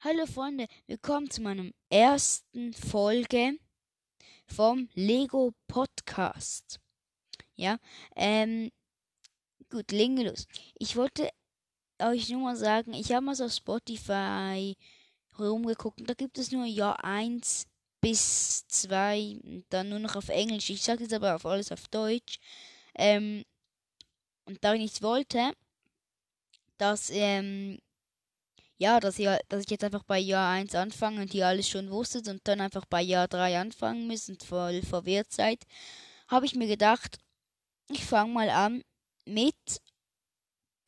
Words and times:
Hallo 0.00 0.26
Freunde, 0.26 0.66
willkommen 0.86 1.30
zu 1.30 1.40
meinem 1.40 1.72
ersten 1.88 2.74
Folge 2.74 3.58
vom 4.46 4.90
Lego 4.92 5.54
Podcast. 5.68 6.78
Ja, 7.54 7.78
ähm, 8.14 8.70
gut, 9.70 9.90
legen 9.92 10.18
wir 10.18 10.28
los. 10.28 10.46
Ich 10.78 10.96
wollte 10.96 11.30
euch 11.98 12.28
nur 12.28 12.42
mal 12.42 12.56
sagen, 12.56 12.92
ich 12.92 13.10
habe 13.10 13.24
mal 13.24 13.34
so 13.34 13.46
auf 13.46 13.52
Spotify 13.52 14.76
rumgeguckt 15.38 15.98
und 16.02 16.10
da 16.10 16.14
gibt 16.14 16.36
es 16.36 16.52
nur 16.52 16.66
Jahr 16.66 17.02
1 17.02 17.66
bis 18.02 18.66
2, 18.68 19.64
dann 19.70 19.88
nur 19.88 19.98
noch 19.98 20.14
auf 20.14 20.28
Englisch. 20.28 20.68
Ich 20.68 20.82
sage 20.82 21.04
jetzt 21.04 21.14
aber 21.14 21.34
auf 21.34 21.46
alles 21.46 21.72
auf 21.72 21.88
Deutsch. 21.88 22.38
Ähm, 22.94 23.44
und 24.44 24.62
da 24.62 24.74
ich 24.74 24.80
nichts 24.80 25.02
wollte, 25.02 25.52
dass 26.76 27.08
ähm, 27.10 27.78
ja, 28.78 29.00
dass 29.00 29.18
ich, 29.18 29.28
dass 29.48 29.64
ich 29.64 29.70
jetzt 29.70 29.84
einfach 29.84 30.02
bei 30.04 30.18
Jahr 30.18 30.50
1 30.52 30.74
anfange 30.74 31.22
und 31.22 31.34
ihr 31.34 31.46
alles 31.46 31.68
schon 31.68 31.90
wusstet 31.90 32.28
und 32.28 32.46
dann 32.46 32.60
einfach 32.60 32.84
bei 32.84 33.02
Jahr 33.02 33.28
3 33.28 33.58
anfangen 33.58 34.06
müsst 34.06 34.28
und 34.28 34.42
voll 34.42 34.82
verwirrt 34.82 35.32
seid, 35.32 35.64
habe 36.28 36.46
ich 36.46 36.54
mir 36.54 36.66
gedacht, 36.66 37.18
ich 37.90 38.04
fange 38.04 38.32
mal 38.32 38.50
an 38.50 38.82
mit, 39.24 39.54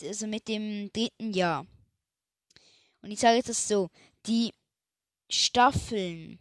also 0.02 0.27
mit 0.27 0.48
dem 0.48 0.93
dritten 0.93 1.32
Jahr. 1.32 1.66
Und 3.01 3.10
ich 3.10 3.20
sage 3.20 3.37
jetzt 3.37 3.48
das 3.48 3.69
so, 3.69 3.88
die 4.27 4.52
Staffeln, 5.30 6.38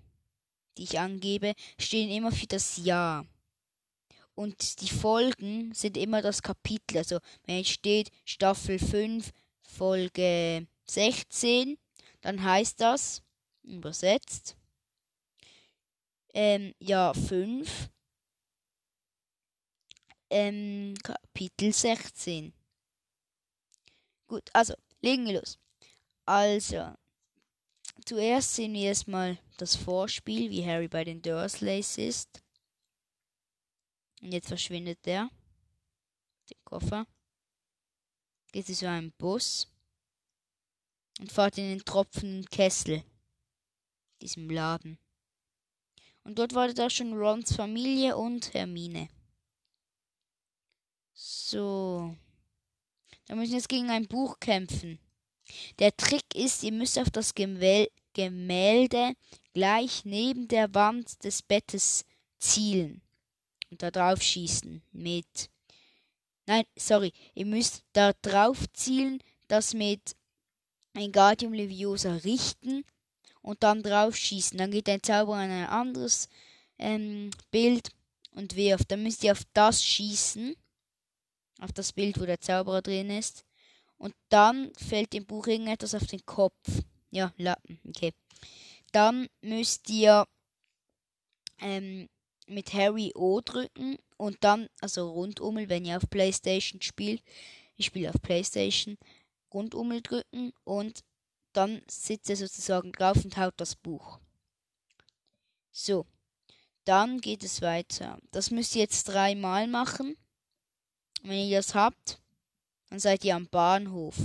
die 0.77 0.83
ich 0.83 0.99
angebe, 0.99 1.53
stehen 1.79 2.09
immer 2.09 2.31
für 2.31 2.47
das 2.47 2.77
Jahr. 2.77 3.25
Und 4.35 4.81
die 4.81 4.89
Folgen 4.89 5.73
sind 5.73 5.97
immer 5.97 6.21
das 6.21 6.41
Kapitel. 6.41 6.97
Also 6.97 7.19
wenn 7.45 7.57
jetzt 7.57 7.71
steht 7.71 8.11
Staffel 8.25 8.79
5, 8.79 9.31
Folge 9.61 10.67
16, 10.89 11.77
dann 12.21 12.43
heißt 12.43 12.79
das, 12.79 13.23
übersetzt, 13.63 14.57
ähm, 16.33 16.73
ja, 16.79 17.13
5, 17.13 17.89
ähm, 20.29 20.93
Kapitel 21.03 21.73
16. 21.73 22.53
Gut, 24.27 24.49
also, 24.53 24.73
legen 25.01 25.25
wir 25.25 25.39
los. 25.39 25.57
Also, 26.25 26.93
zuerst 28.05 28.55
sehen 28.55 28.73
wir 28.73 28.87
erstmal 28.87 29.39
das 29.57 29.75
Vorspiel, 29.75 30.51
wie 30.51 30.65
Harry 30.65 30.87
bei 30.87 31.03
den 31.03 31.21
Dursleys 31.21 31.97
ist. 31.97 32.43
Und 34.21 34.33
jetzt 34.33 34.49
verschwindet 34.49 35.05
der. 35.05 35.29
Den 36.49 36.57
Koffer. 36.65 37.07
Geht 38.51 38.69
es 38.69 38.79
so 38.79 38.87
ein 38.87 39.11
Bus 39.13 39.67
und 41.19 41.31
fahrt 41.31 41.57
in 41.57 41.69
den 41.69 41.85
tropfenden 41.85 42.45
Kessel, 42.45 43.03
diesem 44.21 44.49
Laden. 44.49 44.97
Und 46.23 46.37
dort 46.39 46.53
wartet 46.53 46.79
auch 46.81 46.89
schon 46.89 47.13
Rons 47.13 47.55
Familie 47.55 48.17
und 48.17 48.53
Hermine. 48.53 49.09
So. 51.13 52.15
Da 53.25 53.35
müssen 53.35 53.51
wir 53.51 53.57
jetzt 53.57 53.69
gegen 53.69 53.89
ein 53.89 54.07
Buch 54.07 54.39
kämpfen. 54.39 54.99
Der 55.79 55.95
Trick 55.95 56.35
ist, 56.35 56.63
ihr 56.63 56.73
müsst 56.73 56.99
auf 56.99 57.09
das 57.09 57.33
Gemälde 57.33 59.13
gleich 59.53 60.05
neben 60.05 60.47
der 60.47 60.73
Wand 60.73 61.23
des 61.23 61.41
Bettes 61.41 62.05
zielen 62.39 63.01
und 63.69 63.81
da 63.81 63.91
drauf 63.91 64.21
schießen 64.21 64.81
mit. 64.91 65.49
Nein, 66.45 66.63
sorry, 66.77 67.11
ihr 67.33 67.45
müsst 67.45 67.83
da 67.93 68.13
drauf 68.21 68.65
zielen, 68.73 69.21
das 69.47 69.73
mit 69.73 70.15
Wingardium 70.97 71.53
Leviosa 71.53 72.15
richten 72.15 72.83
und 73.41 73.63
dann 73.63 73.83
drauf 73.83 74.15
schießen. 74.15 74.57
Dann 74.57 74.71
geht 74.71 74.87
der 74.87 75.01
Zauberer 75.01 75.37
an 75.37 75.51
ein 75.51 75.67
anderes 75.67 76.27
ähm, 76.77 77.29
Bild 77.51 77.89
und 78.31 78.55
wirft. 78.55 78.91
Dann 78.91 79.03
müsst 79.03 79.23
ihr 79.23 79.31
auf 79.31 79.43
das 79.53 79.83
schießen. 79.83 80.55
Auf 81.59 81.71
das 81.71 81.93
Bild, 81.93 82.19
wo 82.19 82.25
der 82.25 82.41
Zauberer 82.41 82.81
drin 82.81 83.09
ist. 83.09 83.43
Und 83.97 84.13
dann 84.29 84.71
fällt 84.75 85.13
dem 85.13 85.25
Buch 85.25 85.47
irgendetwas 85.47 85.95
auf 85.95 86.05
den 86.05 86.23
Kopf. 86.25 86.55
Ja, 87.09 87.33
Lappen, 87.37 87.79
okay. 87.87 88.13
Dann 88.91 89.27
müsst 89.41 89.89
ihr 89.89 90.27
ähm, 91.59 92.07
mit 92.47 92.73
Harry 92.73 93.11
O 93.15 93.41
drücken 93.41 93.97
und 94.17 94.37
dann, 94.41 94.67
also 94.81 95.09
rundum, 95.11 95.57
wenn 95.67 95.85
ihr 95.85 95.97
auf 95.97 96.09
Playstation 96.09 96.81
spielt. 96.81 97.23
Ich 97.75 97.87
spiele 97.87 98.09
auf 98.09 98.21
Playstation. 98.21 98.97
Rundummel 99.57 100.01
drücken 100.01 100.53
und 100.63 101.03
dann 101.53 101.81
sitzt 101.89 102.29
er 102.29 102.35
sozusagen 102.35 102.91
drauf 102.91 103.23
und 103.23 103.37
haut 103.37 103.55
das 103.57 103.75
Buch. 103.75 104.19
So, 105.71 106.05
dann 106.85 107.19
geht 107.19 107.43
es 107.43 107.61
weiter. 107.61 108.19
Das 108.31 108.51
müsst 108.51 108.75
ihr 108.75 108.81
jetzt 108.81 109.05
dreimal 109.05 109.67
machen. 109.67 110.15
Wenn 111.23 111.47
ihr 111.47 111.57
das 111.57 111.73
habt, 111.73 112.21
dann 112.89 112.99
seid 112.99 113.25
ihr 113.25 113.35
am 113.35 113.47
Bahnhof. 113.47 114.15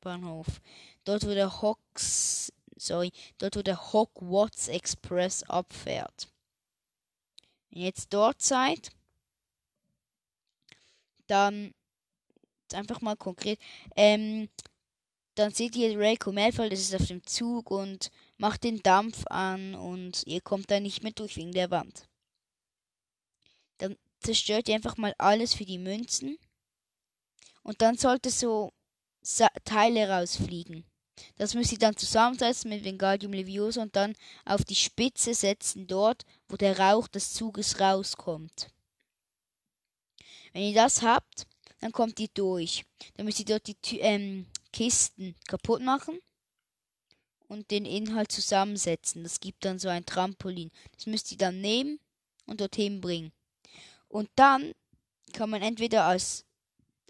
Bahnhof. 0.00 0.46
Dort 1.04 1.26
wo 1.26 1.34
der 1.34 1.60
Hawks, 1.60 2.52
sorry, 2.76 3.12
dort 3.38 3.56
wo 3.56 3.62
der 3.62 3.92
Hogwarts 3.92 4.68
Express 4.68 5.42
abfährt. 5.42 6.28
Wenn 7.68 7.80
ihr 7.80 7.86
jetzt 7.86 8.12
dort 8.14 8.40
seid, 8.40 8.90
dann 11.26 11.74
einfach 12.74 13.00
mal 13.00 13.16
konkret. 13.16 13.58
Ähm, 13.96 14.48
dann 15.34 15.52
seht 15.52 15.76
ihr 15.76 15.96
Draco 15.96 16.32
Malfoy, 16.32 16.70
das 16.70 16.80
ist 16.80 16.94
auf 16.94 17.06
dem 17.06 17.24
Zug 17.26 17.70
und 17.70 18.10
macht 18.38 18.64
den 18.64 18.82
Dampf 18.82 19.24
an 19.26 19.74
und 19.74 20.26
ihr 20.26 20.40
kommt 20.40 20.70
da 20.70 20.80
nicht 20.80 21.02
mehr 21.02 21.12
durch 21.12 21.36
wegen 21.36 21.52
der 21.52 21.70
Wand. 21.70 22.08
Dann 23.78 23.96
zerstört 24.20 24.68
ihr 24.68 24.74
einfach 24.74 24.96
mal 24.96 25.14
alles 25.18 25.54
für 25.54 25.66
die 25.66 25.78
Münzen 25.78 26.38
und 27.62 27.82
dann 27.82 27.98
sollte 27.98 28.30
so 28.30 28.72
Sa 29.22 29.48
Teile 29.64 30.08
rausfliegen. 30.08 30.84
Das 31.36 31.54
müsst 31.54 31.72
ihr 31.72 31.78
dann 31.78 31.96
zusammensetzen 31.96 32.70
mit 32.70 32.84
Wingardium 32.84 33.32
Leviosa 33.32 33.82
und 33.82 33.96
dann 33.96 34.14
auf 34.44 34.64
die 34.64 34.76
Spitze 34.76 35.34
setzen, 35.34 35.86
dort, 35.86 36.24
wo 36.48 36.56
der 36.56 36.78
Rauch 36.78 37.08
des 37.08 37.32
Zuges 37.32 37.80
rauskommt. 37.80 38.68
Wenn 40.52 40.62
ihr 40.62 40.74
das 40.74 41.02
habt, 41.02 41.46
dann 41.80 41.92
kommt 41.92 42.18
ihr 42.20 42.28
durch. 42.34 42.84
Dann 43.14 43.26
müsst 43.26 43.40
ihr 43.40 43.46
dort 43.46 43.66
die 43.66 44.00
ähm, 44.00 44.46
Kisten 44.72 45.34
kaputt 45.46 45.82
machen 45.82 46.18
und 47.48 47.70
den 47.70 47.84
Inhalt 47.84 48.32
zusammensetzen. 48.32 49.22
Das 49.22 49.40
gibt 49.40 49.64
dann 49.64 49.78
so 49.78 49.88
ein 49.88 50.06
Trampolin. 50.06 50.70
Das 50.94 51.06
müsst 51.06 51.30
ihr 51.32 51.38
dann 51.38 51.60
nehmen 51.60 52.00
und 52.46 52.60
dorthin 52.60 53.00
bringen. 53.00 53.32
Und 54.08 54.28
dann 54.36 54.72
kann 55.32 55.50
man 55.50 55.62
entweder 55.62 56.04
als, 56.04 56.44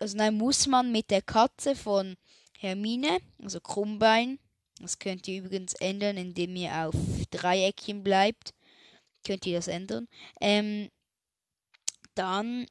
also 0.00 0.16
nein, 0.16 0.34
muss 0.36 0.66
man 0.66 0.92
mit 0.92 1.10
der 1.10 1.22
Katze 1.22 1.76
von 1.76 2.16
Hermine, 2.58 3.18
also 3.42 3.60
Krummbein, 3.60 4.38
das 4.80 4.98
könnt 4.98 5.26
ihr 5.28 5.42
übrigens 5.42 5.74
ändern, 5.74 6.16
indem 6.16 6.54
ihr 6.56 6.72
auf 6.86 6.94
Dreieckchen 7.30 8.02
bleibt. 8.02 8.52
Könnt 9.24 9.46
ihr 9.46 9.56
das 9.56 9.68
ändern. 9.68 10.06
Ähm, 10.40 10.90
dann 12.14 12.66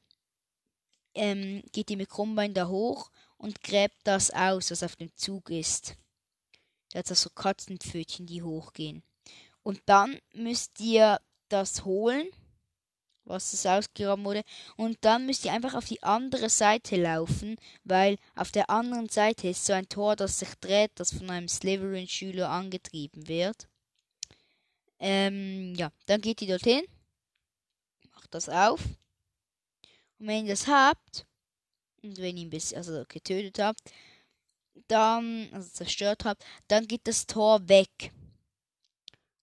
ähm, 1.15 1.63
geht 1.71 1.89
die 1.89 1.95
mit 1.95 2.09
Krummbein 2.09 2.53
da 2.53 2.67
hoch 2.67 3.09
und 3.37 3.61
gräbt 3.63 3.97
das 4.03 4.31
aus, 4.31 4.71
was 4.71 4.83
auf 4.83 4.95
dem 4.95 5.15
Zug 5.15 5.49
ist. 5.49 5.95
Da 6.91 6.99
hat 6.99 7.11
es 7.11 7.21
so 7.21 7.29
Katzenpfötchen, 7.29 8.25
die 8.25 8.43
hochgehen. 8.43 9.03
Und 9.63 9.81
dann 9.85 10.19
müsst 10.33 10.79
ihr 10.79 11.19
das 11.49 11.83
holen, 11.85 12.27
was 13.23 13.53
es 13.53 13.65
ausgegraben 13.65 14.23
wurde. 14.23 14.43
Und 14.77 14.97
dann 15.01 15.25
müsst 15.25 15.45
ihr 15.45 15.51
einfach 15.51 15.73
auf 15.73 15.85
die 15.85 16.03
andere 16.03 16.49
Seite 16.49 16.95
laufen, 16.95 17.57
weil 17.83 18.17
auf 18.35 18.51
der 18.51 18.69
anderen 18.69 19.09
Seite 19.09 19.49
ist 19.49 19.65
so 19.65 19.73
ein 19.73 19.89
Tor, 19.89 20.15
das 20.15 20.39
sich 20.39 20.53
dreht, 20.61 20.91
das 20.95 21.13
von 21.13 21.29
einem 21.29 21.47
Slytherin-Schüler 21.47 22.49
angetrieben 22.49 23.27
wird. 23.27 23.67
Ähm, 24.99 25.73
ja, 25.75 25.91
dann 26.05 26.21
geht 26.21 26.41
ihr 26.41 26.47
dorthin, 26.47 26.83
macht 28.13 28.33
das 28.33 28.47
auf 28.47 28.81
und 30.19 30.27
wenn 30.27 30.45
ihr 30.45 30.53
das 30.53 30.67
habt, 30.67 31.25
und 32.03 32.17
wenn 32.17 32.37
ihr 32.37 32.45
ein 32.45 32.49
bisschen, 32.49 32.77
also 32.77 33.03
getötet 33.07 33.59
habt, 33.59 33.81
dann, 34.87 35.49
also 35.51 35.69
zerstört 35.69 36.25
habt, 36.25 36.43
dann 36.67 36.87
geht 36.87 37.07
das 37.07 37.25
Tor 37.25 37.67
weg. 37.67 38.11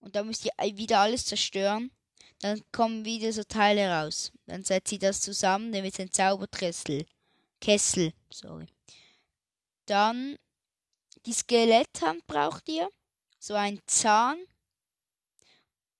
Und 0.00 0.16
dann 0.16 0.26
müsst 0.26 0.44
ihr 0.44 0.52
wieder 0.76 1.00
alles 1.00 1.26
zerstören. 1.26 1.90
Dann 2.40 2.60
kommen 2.72 3.04
wieder 3.04 3.32
so 3.32 3.44
Teile 3.44 3.88
raus. 3.88 4.32
Dann 4.46 4.64
setzt 4.64 4.92
ihr 4.92 4.98
das 4.98 5.20
zusammen, 5.20 5.72
dann 5.72 5.84
wird 5.84 5.98
es. 6.62 6.84
Kessel, 7.60 8.12
sorry. 8.32 8.66
Dann 9.86 10.36
die 11.24 11.32
Skeletthand 11.32 12.26
braucht 12.26 12.69
ihr. 12.69 12.90
So 13.38 13.54
ein 13.54 13.80
Zahn. 13.86 14.38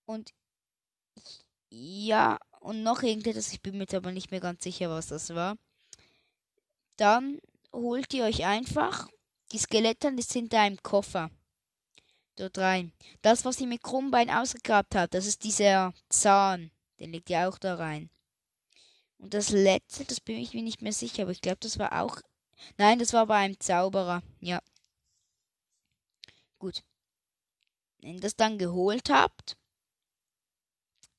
Und 0.05 0.33
ja, 1.71 2.39
und 2.63 2.83
noch 2.83 3.03
irgendetwas, 3.03 3.53
ich 3.53 3.61
bin 3.61 3.79
mir 3.79 3.87
aber 3.93 4.13
nicht 4.13 4.31
mehr 4.31 4.41
ganz 4.41 4.63
sicher, 4.63 4.89
was 4.91 5.09
das 5.09 5.35
war. 5.35 5.57
Dann 6.97 7.41
holt 7.73 8.13
ihr 8.15 8.25
euch 8.25 8.45
einfach 8.45 9.09
die 9.53 9.59
Skelette, 9.59 10.13
die 10.15 10.23
sind 10.23 10.53
da 10.53 10.67
im 10.67 10.83
Koffer. 10.83 11.31
dort 12.37 12.59
rein. 12.59 12.93
Das, 13.23 13.45
was 13.45 13.61
ihr 13.61 13.67
mit 13.67 13.83
Krummbein 13.83 14.31
ausgegrabt 14.31 14.95
habt, 14.95 15.15
das 15.15 15.27
ist 15.27 15.45
dieser 15.45 15.93
Zahn. 16.09 16.71
Den 16.99 17.13
legt 17.13 17.31
ihr 17.31 17.49
auch 17.49 17.59
da 17.59 17.75
rein. 17.75 18.11
Und 19.19 19.35
das 19.35 19.51
letzte, 19.51 20.05
das 20.05 20.21
bin 20.21 20.37
ich 20.39 20.55
mir 20.55 20.63
nicht 20.63 20.83
mehr 20.83 20.93
sicher, 20.93 21.23
aber 21.23 21.33
ich 21.33 21.41
glaube, 21.41 21.59
das 21.61 21.79
war 21.79 22.01
auch. 22.01 22.21
Nein, 22.79 22.99
das 22.99 23.13
war 23.13 23.27
bei 23.27 23.37
einem 23.37 23.59
Zauberer. 23.61 24.23
Ja. 24.41 24.61
Gut. 26.59 26.83
Wenn 28.01 28.15
ihr 28.17 28.21
das 28.21 28.37
dann 28.37 28.59
geholt 28.59 29.11
habt, 29.11 29.57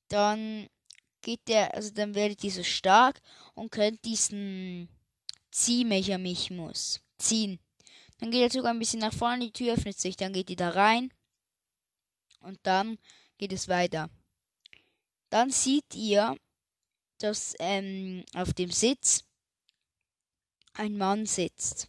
dann 0.09 0.67
geht 1.23 1.47
der, 1.47 1.73
also 1.73 1.89
dann 1.91 2.13
werdet 2.13 2.43
ihr 2.43 2.51
so 2.51 2.63
stark 2.63 3.19
und 3.55 3.71
könnt 3.71 4.05
diesen 4.05 4.87
Ziehmechanismus 5.51 7.01
ziehen. 7.17 7.59
Dann 8.19 8.29
geht 8.29 8.41
er 8.41 8.49
sogar 8.51 8.73
ein 8.73 8.79
bisschen 8.79 8.99
nach 8.99 9.13
vorne, 9.13 9.45
die 9.45 9.51
Tür 9.51 9.73
öffnet 9.73 9.99
sich, 9.99 10.15
dann 10.15 10.33
geht 10.33 10.49
ihr 10.49 10.55
da 10.55 10.69
rein 10.69 11.11
und 12.41 12.59
dann 12.63 12.99
geht 13.37 13.51
es 13.51 13.67
weiter. 13.67 14.09
Dann 15.29 15.49
seht 15.49 15.95
ihr, 15.95 16.37
dass 17.17 17.55
ähm, 17.59 18.23
auf 18.35 18.53
dem 18.53 18.71
Sitz 18.71 19.23
ein 20.73 20.97
Mann 20.97 21.25
sitzt. 21.25 21.87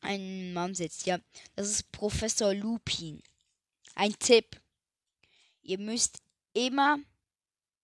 Ein 0.00 0.52
Mann 0.52 0.74
sitzt, 0.74 1.06
ja. 1.06 1.18
Das 1.54 1.70
ist 1.70 1.92
Professor 1.92 2.52
Lupin. 2.54 3.22
Ein 3.94 4.18
Tipp. 4.18 4.60
Ihr 5.62 5.78
müsst 5.78 6.18
immer 6.54 6.98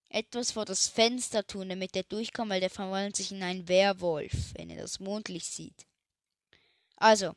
etwas 0.09 0.53
vor 0.53 0.65
das 0.65 0.89
Fenster 0.89 1.47
tun, 1.47 1.69
damit 1.69 1.95
er 1.95 2.03
durchkommt, 2.03 2.51
weil 2.51 2.61
der 2.61 2.71
verwandelt 2.71 3.17
sich 3.17 3.31
in 3.31 3.43
einen 3.43 3.69
Werwolf, 3.69 4.55
wenn 4.55 4.71
ihr 4.71 4.79
das 4.79 5.01
Mondlicht 5.01 5.53
sieht. 5.53 5.87
Also, 6.97 7.35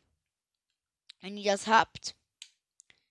wenn 1.20 1.38
ihr 1.38 1.52
das 1.52 1.68
habt, 1.68 2.16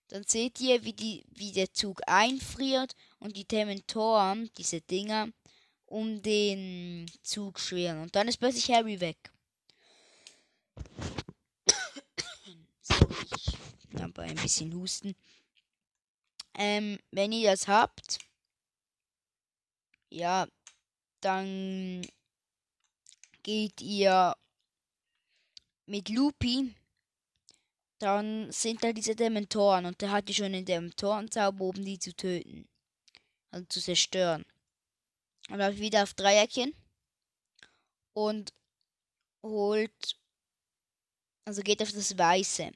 dann 0.09 0.25
seht 0.25 0.61
ihr, 0.61 0.85
wie, 0.85 0.93
die, 0.93 1.25
wie 1.31 1.53
der 1.53 1.73
Zug 1.73 2.01
einfriert 2.07 2.97
und 3.21 3.37
die 3.37 3.47
Dementoren, 3.47 4.51
diese 4.57 4.81
Dinger, 4.81 5.29
um 5.87 6.21
den 6.23 7.09
Zug 7.23 7.61
schweren. 7.61 8.03
Und 8.03 8.17
dann 8.17 8.27
ist 8.27 8.39
plötzlich 8.39 8.71
Harry 8.71 8.99
weg. 9.01 9.31
Sorry, 12.83 13.15
ich 13.37 14.01
habe 14.01 14.23
ein 14.23 14.37
bisschen 14.37 14.75
Husten. 14.75 15.15
Ähm, 16.55 16.99
wenn 17.11 17.33
ihr 17.33 17.51
das 17.51 17.69
habt, 17.69 18.19
ja, 20.11 20.49
dann 21.21 22.07
geht 23.43 23.81
ihr 23.81 24.37
mit 25.87 26.09
Lupi, 26.09 26.75
dann 27.99 28.51
sind 28.51 28.83
da 28.83 28.93
diese 28.93 29.15
Dementoren 29.15 29.87
und 29.87 30.01
der 30.01 30.11
hat 30.11 30.29
ja 30.29 30.35
schon 30.35 30.53
den 30.53 30.65
Dementorenzauber 30.65 31.65
oben, 31.65 31.85
die 31.85 31.99
zu 31.99 32.15
töten. 32.15 32.69
Also 33.51 33.67
zu 33.67 33.81
zerstören. 33.81 34.45
Und 35.51 35.59
dann 35.59 35.77
wieder 35.77 36.05
auf 36.05 36.15
Dreieckchen 36.15 36.75
und 38.15 38.53
holt, 39.43 40.17
also 41.45 41.63
geht 41.63 41.83
auf 41.83 41.93
das 41.93 42.17
Weiße. 42.17 42.73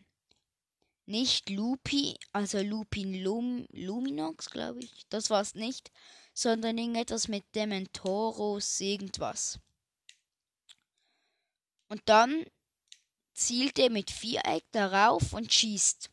Nicht 1.06 1.50
Lupi, 1.50 2.16
also 2.32 2.60
Lupin 2.60 3.22
Lum, 3.22 3.66
Luminox, 3.72 4.50
glaube 4.50 4.80
ich. 4.80 5.06
Das 5.10 5.30
war 5.30 5.42
es 5.42 5.54
nicht 5.54 5.90
sondern 6.34 6.76
irgendetwas 6.76 7.28
mit 7.28 7.44
Dementoros, 7.54 8.80
irgendwas. 8.80 9.60
Und 11.88 12.02
dann 12.06 12.44
zielt 13.32 13.78
er 13.78 13.88
mit 13.88 14.10
Viereck 14.10 14.64
darauf 14.72 15.32
und 15.32 15.54
schießt. 15.54 16.10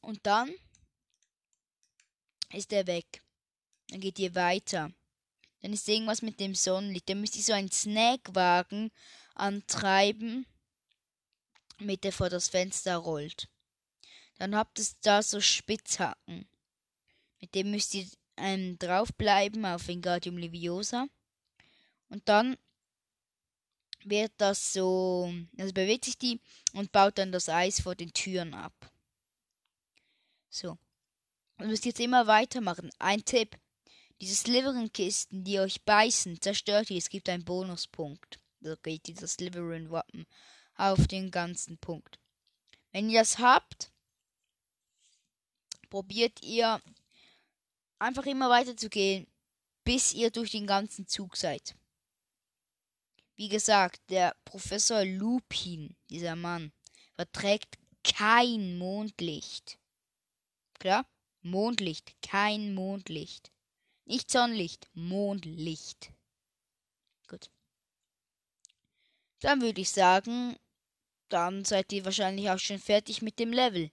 Und 0.00 0.20
dann 0.22 0.54
ist 2.52 2.72
er 2.72 2.86
weg. 2.86 3.22
Dann 3.88 4.00
geht 4.00 4.18
ihr 4.18 4.34
weiter. 4.34 4.92
Dann 5.60 5.72
ist 5.72 5.88
irgendwas 5.88 6.22
mit 6.22 6.38
dem 6.40 6.54
Sonnenlicht. 6.54 7.08
Dann 7.08 7.20
müsst 7.20 7.36
ihr 7.36 7.42
so 7.42 7.52
einen 7.52 7.70
Snackwagen 7.70 8.92
antreiben, 9.38 10.46
mit 11.78 12.04
der 12.04 12.12
vor 12.12 12.28
das 12.28 12.48
Fenster 12.48 12.96
rollt. 12.96 13.48
Dann 14.36 14.54
habt 14.54 14.78
ihr 14.78 14.86
da 15.02 15.22
so 15.22 15.40
Spitzhacken. 15.40 16.48
Mit 17.40 17.54
dem 17.54 17.70
müsst 17.70 17.94
ihr 17.94 18.06
ähm, 18.36 18.78
draufbleiben 18.78 19.64
auf 19.64 19.88
Wingardium 19.88 20.38
Leviosa. 20.38 21.06
Und 22.08 22.28
dann 22.28 22.56
wird 24.04 24.32
das 24.38 24.72
so, 24.72 25.32
also 25.58 25.72
bewegt 25.72 26.04
sich 26.04 26.18
die 26.18 26.40
und 26.72 26.92
baut 26.92 27.18
dann 27.18 27.32
das 27.32 27.48
Eis 27.48 27.80
vor 27.80 27.94
den 27.94 28.12
Türen 28.12 28.54
ab. 28.54 28.92
So. 30.48 30.78
Und 31.58 31.66
müsst 31.66 31.84
jetzt 31.84 32.00
immer 32.00 32.26
weitermachen. 32.26 32.90
Ein 32.98 33.24
Tipp. 33.24 33.58
Diese 34.20 34.34
Slytherin-Kisten, 34.34 35.44
die 35.44 35.60
euch 35.60 35.82
beißen, 35.82 36.40
zerstört 36.40 36.90
ihr. 36.90 36.98
Es 36.98 37.08
gibt 37.08 37.28
einen 37.28 37.44
Bonuspunkt. 37.44 38.38
Geht 38.82 39.06
dieses 39.06 39.34
Slytherin-Wappen 39.34 40.26
auf 40.74 41.06
den 41.06 41.30
ganzen 41.30 41.78
Punkt. 41.78 42.18
Wenn 42.92 43.10
ihr 43.10 43.20
das 43.20 43.38
habt, 43.38 43.92
probiert 45.90 46.42
ihr 46.42 46.80
einfach 47.98 48.26
immer 48.26 48.50
weiter 48.50 48.76
zu 48.76 48.88
gehen, 48.88 49.26
bis 49.84 50.12
ihr 50.12 50.30
durch 50.30 50.50
den 50.50 50.66
ganzen 50.66 51.06
Zug 51.06 51.36
seid. 51.36 51.76
Wie 53.36 53.48
gesagt, 53.48 54.00
der 54.10 54.34
Professor 54.44 55.04
Lupin, 55.04 55.96
dieser 56.10 56.34
Mann, 56.34 56.72
verträgt 57.14 57.78
kein 58.02 58.78
Mondlicht. 58.78 59.78
Klar? 60.74 61.06
Mondlicht, 61.42 62.14
kein 62.22 62.74
Mondlicht. 62.74 63.52
Nicht 64.04 64.30
Sonnenlicht, 64.30 64.88
Mondlicht. 64.94 66.12
Gut. 67.28 67.50
Dann 69.40 69.60
würde 69.60 69.80
ich 69.80 69.90
sagen, 69.90 70.56
dann 71.28 71.64
seid 71.64 71.92
ihr 71.92 72.04
wahrscheinlich 72.04 72.50
auch 72.50 72.58
schon 72.58 72.78
fertig 72.78 73.22
mit 73.22 73.38
dem 73.38 73.52
Level. 73.52 73.90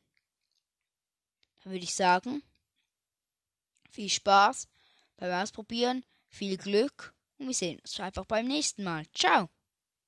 Dann 1.63 1.73
würde 1.73 1.83
ich 1.83 1.93
sagen, 1.93 2.43
viel 3.91 4.09
Spaß 4.09 4.67
beim 5.17 5.31
Ausprobieren, 5.31 6.05
viel 6.27 6.57
Glück 6.57 7.13
und 7.37 7.47
wir 7.47 7.53
sehen 7.53 7.79
uns 7.79 7.99
einfach 7.99 8.25
beim 8.25 8.47
nächsten 8.47 8.83
Mal. 8.83 9.05
Ciao! 9.13 9.49